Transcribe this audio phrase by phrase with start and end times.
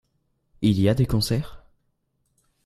[0.63, 1.63] Il y a des concerts?